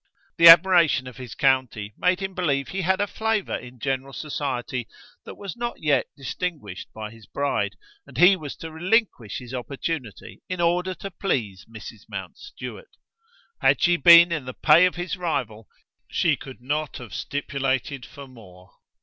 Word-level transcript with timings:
The 0.39 0.47
admiration 0.47 1.05
of 1.05 1.17
his 1.17 1.35
county 1.35 1.93
made 1.95 2.21
him 2.21 2.33
believe 2.33 2.69
he 2.69 2.81
had 2.81 2.99
a 2.99 3.05
flavour 3.05 3.55
in 3.55 3.77
general 3.77 4.13
society 4.13 4.87
that 5.25 5.35
was 5.37 5.55
not 5.55 5.79
yet 5.83 6.07
distinguished 6.17 6.91
by 6.91 7.11
his 7.11 7.27
bride, 7.27 7.75
and 8.07 8.17
he 8.17 8.35
was 8.35 8.55
to 8.55 8.71
relinquish 8.71 9.37
his 9.37 9.53
opportunity 9.53 10.41
in 10.49 10.59
order 10.59 10.95
to 10.95 11.11
please 11.11 11.67
Mrs. 11.69 12.09
Mountstuart! 12.09 12.97
Had 13.59 13.79
she 13.79 13.95
been 13.95 14.31
in 14.31 14.45
the 14.45 14.55
pay 14.55 14.87
of 14.87 14.95
his 14.95 15.17
rival, 15.17 15.67
she 16.09 16.35
could 16.35 16.61
not 16.61 16.97
have 16.97 17.13
stipulated 17.13 18.03
for 18.03 18.27
more. 18.27 18.71